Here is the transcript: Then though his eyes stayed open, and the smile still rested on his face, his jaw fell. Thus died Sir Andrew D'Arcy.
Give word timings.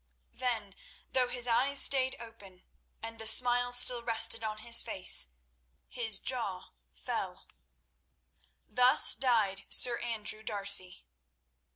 Then 0.33 0.73
though 1.13 1.27
his 1.27 1.47
eyes 1.47 1.79
stayed 1.79 2.15
open, 2.19 2.63
and 3.03 3.19
the 3.19 3.27
smile 3.27 3.71
still 3.71 4.01
rested 4.01 4.43
on 4.43 4.57
his 4.57 4.81
face, 4.81 5.27
his 5.87 6.17
jaw 6.17 6.69
fell. 6.91 7.45
Thus 8.67 9.13
died 9.13 9.65
Sir 9.69 9.99
Andrew 9.99 10.41
D'Arcy. 10.41 11.05